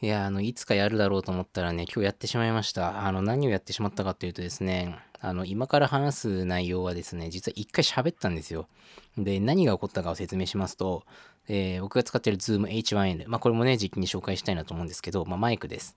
[0.00, 3.04] いや、あの、いつかやるだろうと思ったらね、今日やってしまいました。
[3.04, 8.68] あの、何をやってしまったかというとですね、あの、今から話す内容はですね、実は一回喋ったんですよ。
[9.16, 11.02] で、何が起こったかを説明しますと、
[11.48, 15.96] えー僕が使ってる Zoom H1N、まあ、これもね、実機に紹介したいなと思うんですけど、まあ、マイクです。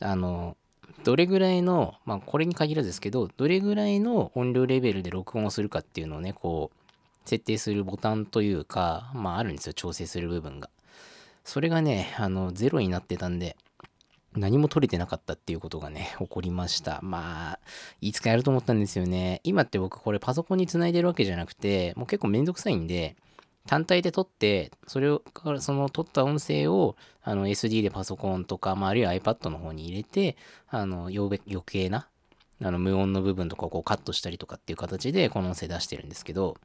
[0.00, 0.58] あの、
[1.04, 10.68] どれぐらいの、まあ、これに限らずですけど、どれぐらいの音量レベルで録音をするかっていうのをね、こう、設定するボタンというか、まあ、あるんですよ、調整する部分が。
[11.50, 13.56] それがね、あの、ゼロになってたんで、
[14.36, 17.00] 何も取れてなかったっていうことがね、起こりました。
[17.02, 17.58] まあ、
[18.00, 19.40] いつかやると思ったんですよね。
[19.42, 23.16] 今って僕これパソコンにつないでるわけじゃなくて、もう結構めんどくさいんで、
[23.66, 25.22] 単体で撮って、それを、
[25.58, 26.94] その撮った音声を、
[27.24, 30.36] あの SD でパソコンとか、まあ、あるいは iPad の方に入れて、
[30.68, 32.06] あの、余計な、
[32.62, 36.56] あの、無音の部分とかをこうカットしたりとかっていう形で、この音声出してるんですけど、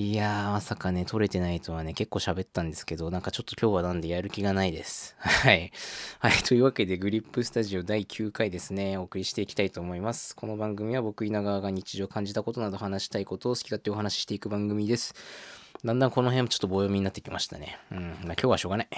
[0.00, 5.16] いやー、まさかね、撮れてないとはね、結構喋ったんですけど、なんかちょっと今日はなんでやる気がないです。
[5.18, 5.72] はい。
[6.20, 6.32] はい。
[6.44, 10.36] というわけで、グリップスタジオ第9回ですね、お送りしていきたいと思います。
[10.36, 15.16] この番組は僕、稲川が日常感じたことなど話したいことを好き勝手お話ししていく番組です。
[15.84, 17.76] だんだんこの辺もちょっと棒読みになってきましたね。
[17.90, 17.98] うん。
[17.98, 18.88] まあ今日はしょうがない。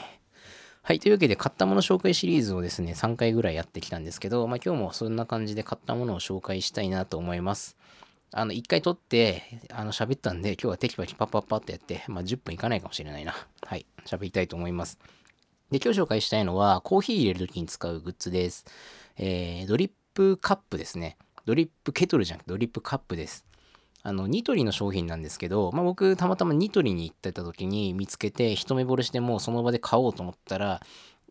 [0.83, 1.01] はい。
[1.01, 7.79] というわけで、買ったもの紹介シリーズをですね、3回ぐらいやってきたんですけど、まあ今日もそんな感じで買ったものを紹介したいなと思います。
[8.33, 13.35] あの、一回撮って、あの、喋ったんで、今日はテキパキパッパッパってやって、まあ、10分いかないかもしれないな。
[13.65, 13.87] はい。
[14.07, 14.99] 喋りたいと思います。
[15.71, 18.67] で、今日紹介したいのは、コーヒー入れるときに使うグッズです。
[19.19, 21.17] えー、ドリップカップですね。
[21.45, 23.45] ドリップケトルじゃなくて、ドリップカップです。
[24.03, 30.81] あの、ニトリの商品なんですけど、まあ、僕、たまたまニトリに行ってた時に見つけて、一目惚れしてもうその場で買おうと思ったら、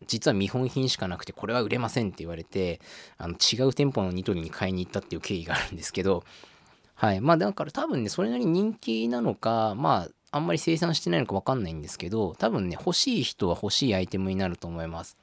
[0.06, 2.80] 実は見本品しかなくて、これは売れませんって言われて、
[3.18, 6.24] あの違う店舗のニトリに買いに行ったっていう経緯があるんですけど、
[7.00, 7.22] はい。
[7.22, 15.16] まあだから多分ね、それなりに人気なのか、まあ、あんまり生産してないのかわかんないんですけど、多分ね、欲しい人は欲しいアイテムになると思います。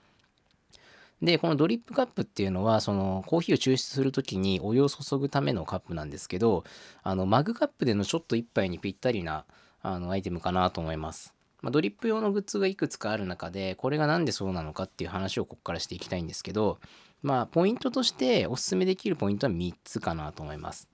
[1.21, 6.63] で、このドリップカップっていうのは、そのコーヒーを抽出するときにお湯を注ぐためのカップなんですけど、
[7.03, 9.45] あの、マグカップでのちょっと一杯にぴったりな
[9.83, 11.35] あのアイテムかなと思います。
[11.61, 16.79] まあ、ドリップ用のグッズがいくつかある中で、これがなんでそうなのかっていう話をここからしていきたいんですけど、
[17.21, 20.87] まあ、ポイントとしておすすめできるポイントは3つかなと思います。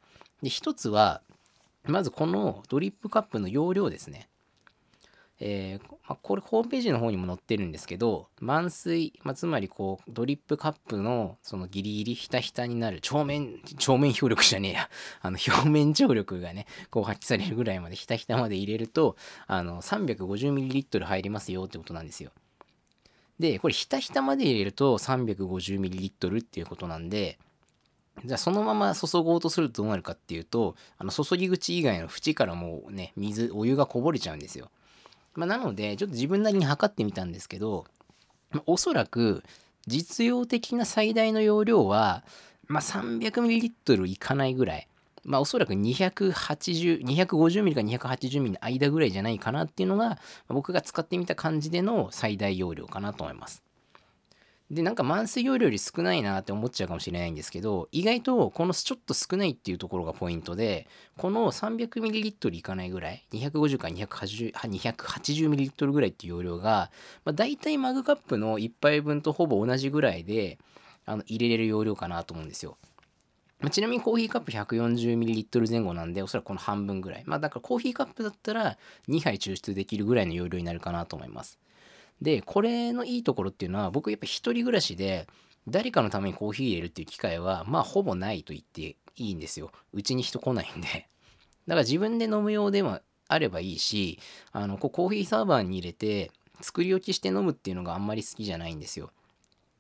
[0.43, 1.21] で、1つは、
[1.85, 4.29] まずこのドリップカップの容量ですね。
[5.39, 14.89] えーまあ、これホームページの方にも載ってるんですけど、満水、まあ、つまりこう、ドリップカップのそのギリギリひたひたになる、表面、表面表力じゃねえや、
[15.21, 19.15] あの表面張力がね、こう発揮されるぐらいまでひたひたまで入れると、
[19.47, 22.31] あの、350ml 入りますよってことなんですよ。
[23.39, 27.39] で、これひたひたまで入れると 350ml っていうことなんで、
[28.25, 34.69] じゃあそのまま注ごうとするとどうなるかっていうと、あの注ぎ口以外の縁からもうね、水、お湯がこぼれちゃうんですよ。
[35.35, 37.85] まあ、なので、ちょっと自分なりに測ってみたんですけど、
[38.52, 39.44] まあおそらく
[39.88, 42.23] 実用的な最大の容量は、
[42.68, 44.88] まあ、300ml いかないぐらい。
[45.25, 50.18] まあ、おそらく280、250ml か 280ml の間ぐらいじゃないかなっていうのが、
[50.50, 53.63] 僕が使ってみた感じでの最大容量かなと思います。
[54.73, 66.91] で、なんか満水容量より少ないなって思っちゃうかもしれないんですけど、意外とこのちょっと少ないっていうところがポイントで、この 300ml いかないぐらい、250から 280, 280ml ぐらいっていう容量が、
[67.25, 70.57] まあ、大体マグカップの1杯分とほぼ同じぐらいで
[71.05, 72.78] あの入れれる容量かなと思うんですよ。
[73.59, 77.23] まちなみにコーヒーカップ 140ml 前後なんで、おそらくこの半分ぐらい。
[77.25, 81.57] まあだからコーヒーカップだったら2杯抽出できるぐらいの容量になるかなと思います。
[82.22, 85.28] で、これのいいところっていうのは、僕やっぱ一人暮らしで、
[85.68, 89.72] 誰かのためにコーヒー入れるっていう機会は、まあほぼないと言っていいんですよ。
[89.94, 90.88] うちに人来ないんで。
[90.88, 91.07] だか
[91.68, 94.19] ら自分で飲む用でもあればいいし、
[94.52, 96.31] あの、こうコーヒーサーバーに入れて、
[96.62, 99.12] 作り置きして飲むっていうのがあんまり好きじゃないんですよ。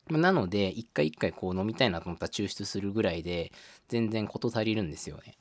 [0.09, 3.51] なので、一回一回こう飲みたいなと思ったら抽出するぐらいで、
[3.87, 5.35] 全然事足りるんですよね。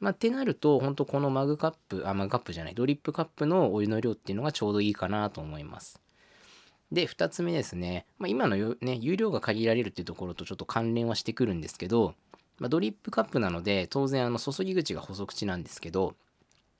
[0.00, 6.00] まあ、ってなると、本当このマグカップ、あ、マグカップじゃない、ドリップカップのお湯の量っていうのがちょうどいいかなと思います。
[6.92, 8.06] で、2つ目ですね。
[8.18, 12.14] まあ、今のね、有料が限られるっていうところとちょっと関連はしてくるんですけど、
[12.58, 16.14] まあ、ドリップカップなので、当然あの注ぎ口が細口なんですけど、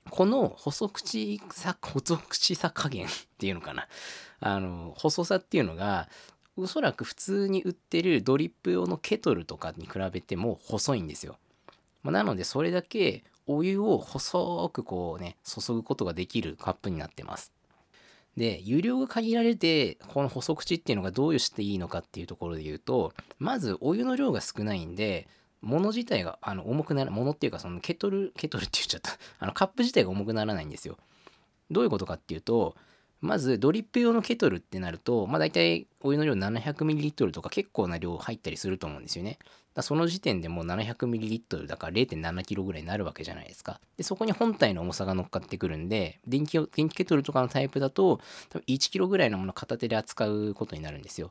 [0.09, 3.87] この細口さ、細口さ加減 っていうのかな。
[4.39, 6.09] あの、細さっていうのが、
[6.55, 11.37] おそらく普通に売ってるドリップ用のケトルとかに比べても細いんですよ。
[12.01, 17.51] まあなので、それだけお湯を細くこうね、注ぐことができるカップになってます。
[18.37, 25.27] で、有料が限られて、この細口っていうのがどうしていいのかっていうところで言うと、まずお湯の量が少ないんで、
[25.61, 30.97] 物自体があの重くなら物っていうかそのケトルケトルって言っちゃった あのカップ自体が重くならないんですよ
[31.71, 32.75] どういうことかっていうと
[33.19, 39.39] まずドリップ用のケトルってなると、まあ、大体お湯の量 700ml とか結構な量入ったりすると思うんですよね。
[39.77, 43.79] だその時点でもう 700ml だから 0.7kg ぐらいになるわけじゃないですか。
[43.95, 48.19] でそこに本体の重さが乗っかってくるんで電気電気ケトルとかのタイプだと
[48.49, 51.29] 多分 1kg ぐらいのものを片手で扱うことになるんですよ。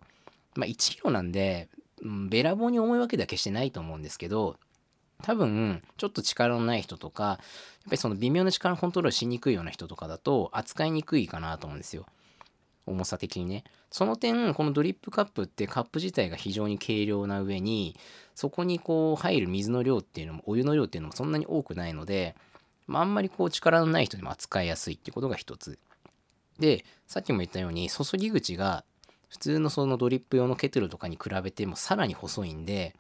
[0.54, 1.68] まあ、1kg なんで、
[2.02, 4.56] うん、べらぼうに重いわけだけしてないと思うんですけど
[5.24, 12.06] 多分ちょっと力のない人とかやっぱりその微妙な力のコントロールしにくいような人とかだと扱いにくいかなと思うんですよ
[12.86, 17.96] 重さ的にねその点このドリップカップってカップ自体が非常に軽量な上に
[18.34, 22.36] そこにこう入る水の量っていうのもお湯の量っていうのもそんなに多くないので、
[22.86, 25.78] まあ、あんまりこう力のない人にも扱いやすいっていうことが一つ
[26.58, 28.84] でさっきも言ったように注ぎ口が
[29.28, 32.94] 普通のそのドリップ用のケトルとかに比べてもさらに細いんで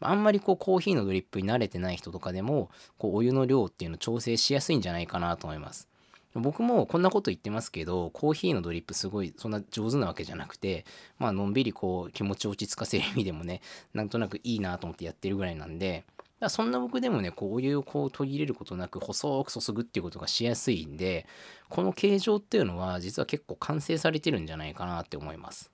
[0.00, 5.88] あんまりこうコーヒーのドリップに慣れてない人とかでもこうお湯の量っていうのを調整しやすいんじゃないかなと思います。
[6.34, 10.84] 僕もこんなこと言ってますけどコーヒーのドリップすごいそんな上手なわけじゃなくて
[11.18, 13.60] まあのんびりこう気持ちを落ち着かせる意味でもね
[13.92, 16.04] なんとなくいいなと思ってやってるぐらいなんで
[16.40, 21.26] だそんな僕でもねこうお湯をこう途切れることなく細く注ぐっていうことがしやすいんで
[21.68, 25.70] この形状っていうのは実は結構完成されてるんじゃないかなって思います。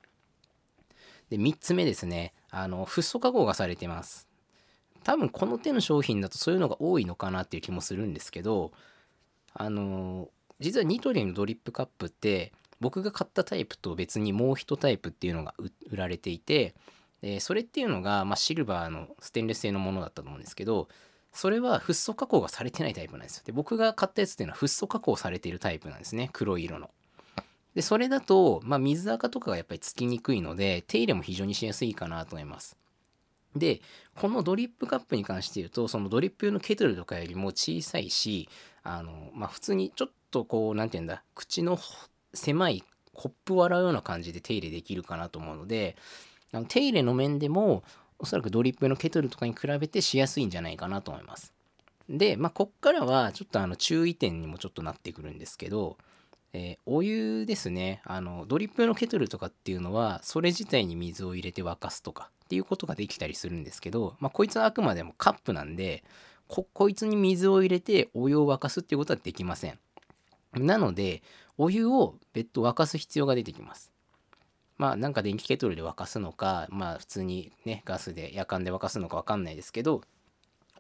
[1.31, 4.29] で3つ目ですねあのフッ素加工がされてます
[5.05, 8.73] 多分この手の商品だとそういうのが多いのかなっていう気もするんですけど
[9.55, 10.29] あの
[10.61, 15.55] 実はニトリのドリップカップって僕が買ったタイプと別にもう1タイプっていうのが
[15.91, 16.75] 売られていて
[17.21, 20.89] でそれっていうのが、まあ、シルバーのステンレス製のものだったと思うんですけど
[21.33, 23.45] それはフッ素加工がされてないタイプなんですよ。
[23.47, 26.29] で僕が買ったやつっていうのはフッ素加工されているタイプなんですね。
[26.33, 26.91] 黒い色の。
[27.75, 32.77] でそれだと、まあ、水垢とかがやっぱりつきにくいので手入れも非常にしやすいかなと思います。
[33.55, 33.81] で
[34.17, 38.49] このドリップカップに関して言うとそのドリップ用のケトルとかよりも小さいし
[38.83, 41.23] あのまあ普通にちょっとこう何て言うんだ？
[41.35, 41.79] 口の
[42.32, 45.97] 狭いコップを洗うような感じで手入れできるかなと思うので
[46.53, 47.82] あの手入れの面でも
[48.19, 51.53] おそらくドリップのケトルとかに比べてしやすいんじゃないかなと思います。
[52.09, 55.97] で、まあ、こっからはちょっとあの注意点にもちょっとなってくるんですけど、
[56.53, 58.03] えー、お湯ですね。
[58.05, 66.03] あのドリップのケトルとかっていうのはそれ自体に水を入れて沸かすとかっていうことができたりするんですけど、まあ、こいつはあくまでもカップなんで
[66.49, 69.79] ここいつに水を入れてお湯を沸かすっていうことはできません。
[70.55, 71.23] なので
[71.58, 73.93] お湯を別途沸かす必要が出てきます
[74.79, 80.02] まあなんか電気ケトルで沸かすのかまあ普通にねガスで夜間で沸かすのか分かんないですけど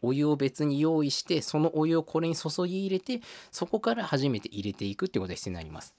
[0.02, 3.20] お湯を別に用意してそのお湯をこれに注ぎ入れて
[3.50, 5.94] そこから初めて入れていくってことが必要になります。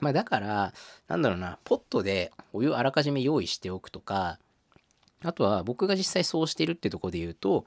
[0.00, 0.72] まあだから
[1.08, 4.38] なんだろうなポットでお湯をあらかじめ用意しておくとか
[5.22, 7.64] あとは僕が実際そうしてるってとこで言うと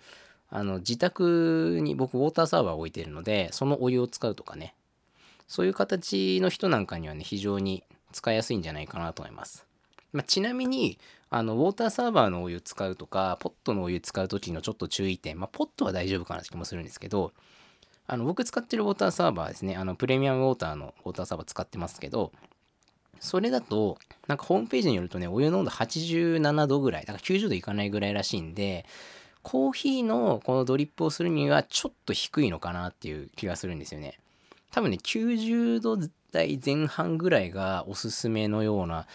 [0.49, 4.75] あの自宅に僕ウォーターサーバーを置いてるのでそのお湯を使うとかね
[5.49, 9.65] そういう形の人なんかにはね非常に使いやすいんじゃないかなと思います。
[10.13, 10.97] まあ、ちなみに
[11.29, 17.31] あのウォーターサーバーのお湯使うとかポットのお湯使う時のちょっと注意点、まあ、ポットは大丈夫かなって気もするんですけど
[18.07, 22.31] あの僕使ってるウォーターサーバーですねあのプレミアムウォーターのウォーターサーバー使ってますけど
[23.19, 28.85] それだとなんかホームページによるとねお湯の温度87度ぐらいだから90度いかないぐらいらしいんで
[29.43, 34.19] コーヒーのこのドリップをするにはちょっと低いのかなっていう気がするんですよね
[34.71, 35.97] 多分ね90度
[36.31, 39.07] 台前半ぐらいがおすすめのような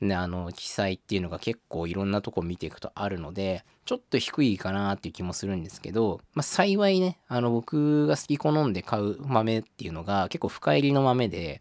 [0.00, 11.60] ね、あの記載っていうのが結構いろんなとこ見ていくとあるのでちょっと低いかなっていう気もするんですけど、まあ、幸いねあの僕が好き好んで買う豆っていうのが結構深入りの豆で、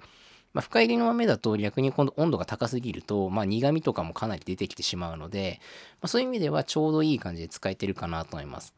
[0.54, 5.60] まあ、深入りの豆だと逆に今度温度が高すぎると、まあ、苦味とかもかなり出てきてしまうので、
[5.94, 8.76] まあ、そういう意味ではちょうどいい感じで使えてるかなと思います。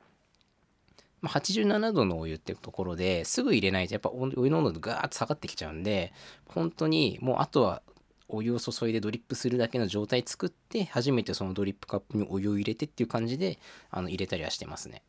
[1.22, 6.14] まあ、87度のお湯ってところですぐ入れないとやっぱお湯の温度がガーッと下がってきちゃうんで
[6.48, 7.82] 本当にもうあとは
[8.30, 13.58] お湯を注いでドリップするだけの状態作って初めてそのドリップカップにお湯を入れてっていう感じで
[13.90, 15.02] あの入れたりはしてますね。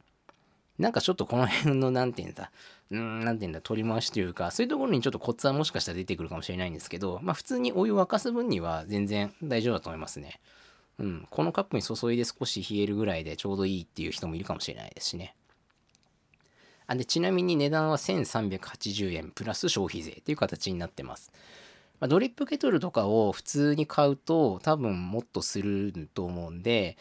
[0.80, 2.50] なんかちょっとこの辺の何て言うんだ、
[2.90, 10.40] うん、何て言うんだ、取り回しというか、そういうところにちょっとコツはもしかしたら出てくるかもしれないんですけど、まあ普通にお湯を沸かす分には全然大丈夫だと思いますね。
[10.98, 15.34] うん、このカップに注いで少し冷えるぐらいでちょうどいいっていう人もいるかもしれないですしね。
[16.90, 21.30] あでちなみに値段は1380円プラス消費税っていう形になってます。
[22.00, 26.96] まあ、ドリップケトルとかを普通に買うと多分もっとすると思うんで、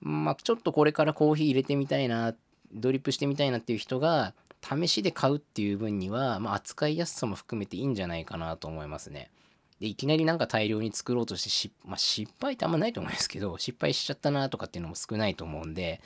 [0.00, 2.34] まあ、ちょっとこれからコーヒー入れてみたいな
[2.72, 4.32] ドリップしてみたいなっていう人が
[4.62, 9.30] 試しで買うっていう分には、まあ、扱いやすさも含めていいんじゃないかなと思いますね。
[9.78, 16.00] でいきなりなんか大量に作ろうとしてし、まあ、失敗ってあんまないと思うんですけど失敗しちゃったなとかっていうのも少ないと思うんで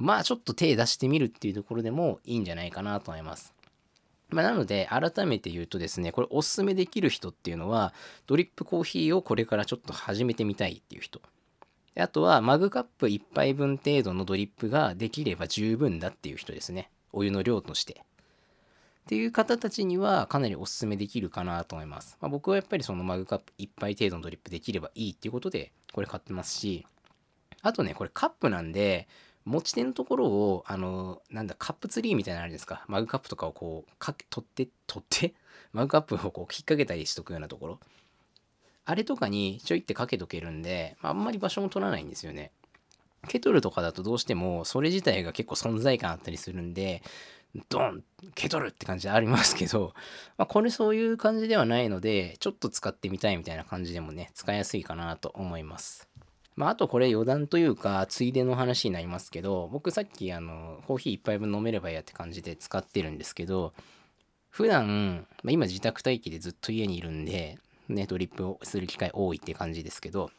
[0.00, 3.52] まあちょっと手出してみるっていうところでもいいんじゃないかなと思います。
[4.30, 7.92] まあ、なので、改めて言うとですね、これおすすめできる人っていうのは、
[8.26, 11.20] ドリップコーヒーをこれからちょっと始めてみたいっていう人。
[11.98, 16.90] あとは、マグカップ1杯分程度のドリップができれば十分だっていう人ですね。
[17.12, 18.04] お湯の量として。
[19.00, 22.16] っていう方たちにはかなりおすすめできるかなと思います。
[22.20, 26.86] まあ、僕はやっぱりそのマグカップ1杯程度のドリップできればいいっていうことで、これ買ってますし、
[27.62, 29.08] あとね、これカップなんで、
[29.44, 32.84] 持ち手のところを、あの、なんだ、カップツリーみたいなのあるんですか。
[32.88, 35.34] マグカップとかをこう、か、取って、取って
[35.72, 37.80] マグカップをこう、引っ掛けたりしとくようなところ。
[38.84, 42.52] あれとかにちょいってかけとけるんで、あ、あんまり場所も取らないんですよね。
[43.28, 47.02] ケトルとかだとどうしてもそれ自体が結構存在感あったりするんで、
[47.68, 48.02] ドン
[48.34, 49.94] ケトルって感じでありますけど、
[50.38, 56.09] まあ、これそういう感じではないので、ちょっと使ってみたいみたいな感じでもね、使いやすいかなと思います。
[56.56, 63.72] まあ、あとこれ余談というか、ついでの話になりますけど、僕さっきあの、コーヒー1杯分飲めればいいやって感じで使ってるんですけど、
[64.50, 70.30] 普段、まあ、今自宅待機でずっと家にいるんで、ね、ドリップをする機会多いって感じですけど、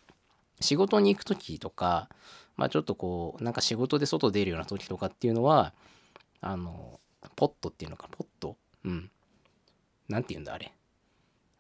[0.60, 2.08] 仕事に行く時とか、
[2.56, 5.74] まあちょっとこう、なんか仕事で外出るような時とかっていうのは、
[6.42, 7.00] あの、
[7.36, 8.58] ポットっていうのか、ポット？
[8.84, 9.10] うん。
[10.08, 10.72] なんて言うんだ、あれ。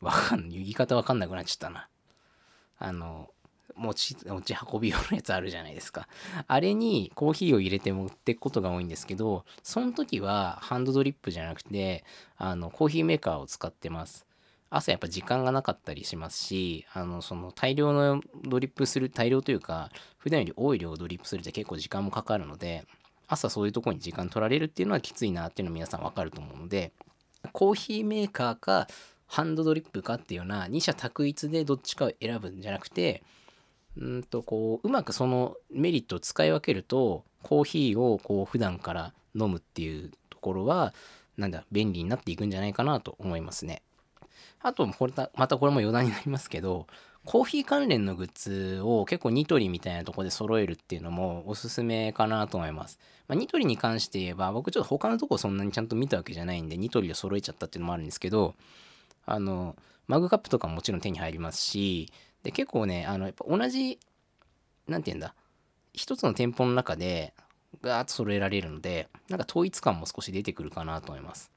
[0.02, 0.50] わかんない。
[0.52, 1.88] 言い方わかんなくなっちゃったな。
[2.78, 3.31] あの、
[3.76, 6.08] 持ち、持ち運び用のやつあるじゃないですか。
[6.48, 12.04] あれにコーヒーを入れて持ってくことが多いんですけど、その時はハンドドリップじゃなくて、
[12.38, 14.26] あの、コーヒーメーカーを使ってます。
[14.70, 22.86] 朝やっぱ時間がなかったりしますし、あの、その大量のドリップする、大量というか、普段より多い量をドリップするって結構時間もかかるので、
[23.28, 26.94] 朝そういうとこに時間取られるっていうのはきついなっていうのは皆さんわかると思うので、
[27.52, 28.88] コーヒーメーカーか
[29.28, 33.24] ハンドドリップかっていうような二者択一でどっちかを選ぶんじゃなくて、
[33.98, 40.94] うんとこううまくそのメリットを使い分けるとコーヒーをこう普段から飲むっていうところは
[41.38, 43.82] なんだ便利になっていくんじゃないかなと思いますね。
[44.62, 46.88] あとこれまたこれも余談になりますけど
[47.26, 53.00] コーヒー関連のグッズを結構ニトリみたいなとこで揃えるっていうのもおすすめかなと思います。
[53.28, 58.56] まあ、ニトリに関して言えば僕ちょっと他のとこそんなにちゃんと見たわけじゃないんでニトリで揃えちゃったっていうのもあるんですけど
[59.26, 59.76] あの
[60.08, 62.12] マグカップとかももちろん手に入りますし
[62.44, 64.00] で、結構ね、あの、やっぱ同じ、
[64.88, 65.36] なんて言うんだ、
[65.94, 67.34] 一つの店舗の中で、
[67.82, 71.52] ガーッと揃えられるので、なんか統一感も少し出てくるかなと思います。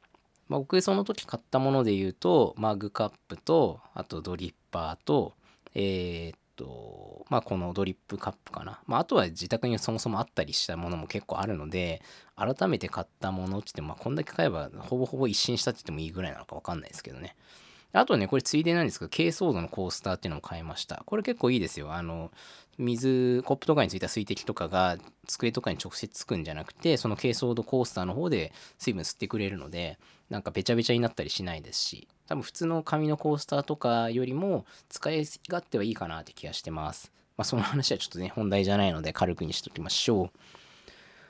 [0.48, 5.34] まあ、僕その時買ったもので言うと、マグカップと、あとドリッパーと、
[5.74, 8.80] えー、っと、まあこのドリップカップかな。
[8.86, 12.02] まああとは自宅にそもそもあったりしたものも結構あるので、
[12.36, 17.36] 改めて買ったものって言っても、まあこんだけ買えばほぼほぼ一新したって言ってもいいぐらいなのかわかんないですけどね。
[17.96, 21.04] あとね、これついでなんですけど、珪藻土のコースターっていうのも買いました。
[21.06, 21.92] これ結構いいですよ。
[21.92, 22.32] あの、
[22.76, 24.98] 水、コップとかについた水滴とかが
[25.28, 29.98] 机とかに直接つくんじゃなくて、その珪藻土コースターの方で水分吸ってくれるので、
[30.28, 37.12] なんかべちゃべちゃになったりしないですし、多分普通の紙のコースターとかよりも使い勝手はいいかなって気がしてます。
[37.36, 40.30] まあその話はちょっとね、本題じゃないので軽くにしときましょう。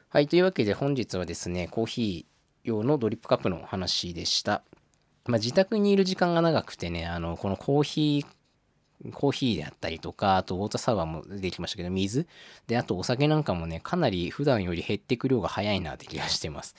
[0.09, 4.63] はい、というわけで本日はですね、コーヒー用のドリップカップの話でした。
[5.27, 12.27] まあ、自宅にいる時間が長くてね、あの、このコーヒー、コーヒーであったりとか、あとウォーターサーバーも出てきましたけど、水
[12.67, 16.75] で、あとお酒なんかもね、かなり普段より減ってく量が早いなって気がしてます。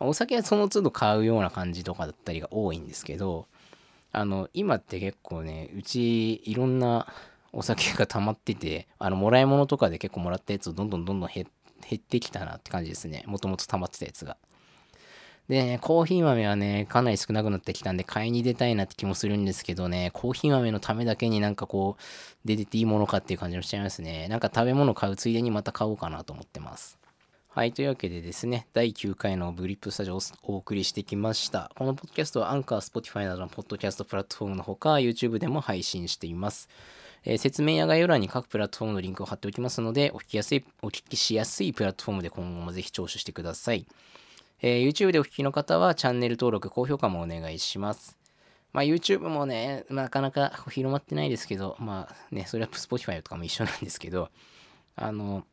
[0.00, 3.46] お酒はその都度買うような感じとかだったりが多いんですけど、
[4.12, 7.12] あの、今って結構ね、うちいろんな
[7.52, 11.46] お酒が溜まってて、あの、もらい物とかで結構もらったやつをどんどんどんどん減
[11.94, 13.24] ってきたなって感じですね。
[13.26, 14.36] もともと溜まってたやつが。
[15.48, 22.02] でね、コーヒー豆はね、かなり少なくなってきたんで、買いに出たいなって気もするんですけどね、コーヒー豆のためだけになんかこう、
[22.44, 24.28] 出てていいものかっていう感じもしちゃいますね。
[24.28, 26.98] なんか食べ物買うついでにまた買おうかなと思ってます。
[27.48, 27.72] はい。
[27.72, 31.72] というわけでですね、第9回のブリップスタジオをお送りしてきました。
[31.76, 36.68] このポッドキャストは Anchor、Spotify などのポッドキャストプラットフォームのほか、YouTube でも配信しています。
[37.24, 43.86] えー、説明や概要欄に各プラットフォームのリンクを貼っておきますので、お聞きやすい、お聞きしやすいプラットフォームで今後もぜひ聴取してください。
[44.60, 48.18] えー、YouTube でお聞きの方はチャンネル登録、高評価もお願いします。
[48.72, 54.30] まあ、YouTube もね、なかなか広まってないですけど、まあね、それは Spotify とかも一緒なんですけど、
[54.96, 55.44] あの、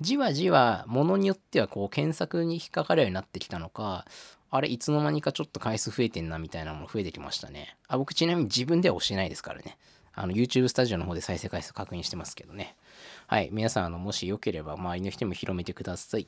[0.00, 4.04] じわじわ、ものによってはこう検索に引っかかるようになってきたのか、
[4.50, 7.76] あれ、いつの間にかちょっと回数増えてんなみたいなもの増えてきましたね。
[7.88, 9.78] あ、僕ちなみに自分では押してないですからね。
[10.14, 12.76] あの、YouTube スタジオの方で再生回数確認してますけどね。
[13.26, 13.48] はい。
[13.50, 16.26] 皆さん、あの、もしよければ、周りの人にも広めてください。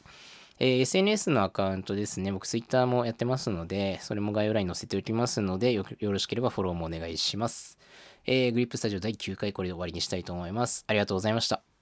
[0.61, 2.31] えー、SNS のアカウントですね。
[2.31, 7.79] 僕 Twitter もやってますので、それも概要欄に載せておきますのでよ、ろしければフォローもお願いします。
[8.27, 10.85] えー、グリップスタジオ第9回これで終わりにしたいと思います。
[10.87, 11.74] ありがとうございました。